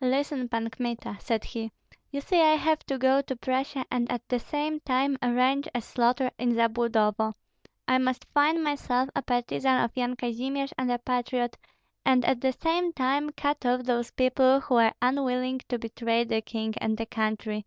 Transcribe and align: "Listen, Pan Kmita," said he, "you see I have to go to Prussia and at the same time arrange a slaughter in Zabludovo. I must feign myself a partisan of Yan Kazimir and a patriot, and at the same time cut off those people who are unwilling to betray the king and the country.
"Listen, 0.00 0.48
Pan 0.48 0.70
Kmita," 0.70 1.16
said 1.18 1.42
he, 1.42 1.72
"you 2.12 2.20
see 2.20 2.40
I 2.40 2.54
have 2.54 2.78
to 2.86 2.96
go 2.96 3.20
to 3.22 3.34
Prussia 3.34 3.84
and 3.90 4.08
at 4.08 4.22
the 4.28 4.38
same 4.38 4.78
time 4.78 5.16
arrange 5.20 5.66
a 5.74 5.80
slaughter 5.80 6.30
in 6.38 6.54
Zabludovo. 6.54 7.32
I 7.88 7.98
must 7.98 8.24
feign 8.32 8.62
myself 8.62 9.08
a 9.16 9.22
partisan 9.22 9.82
of 9.82 9.90
Yan 9.96 10.14
Kazimir 10.14 10.68
and 10.78 10.92
a 10.92 10.98
patriot, 11.00 11.56
and 12.04 12.24
at 12.24 12.40
the 12.40 12.52
same 12.52 12.92
time 12.92 13.30
cut 13.30 13.66
off 13.66 13.82
those 13.82 14.12
people 14.12 14.60
who 14.60 14.76
are 14.76 14.94
unwilling 15.02 15.58
to 15.68 15.76
betray 15.76 16.22
the 16.22 16.40
king 16.40 16.72
and 16.80 16.96
the 16.96 17.06
country. 17.06 17.66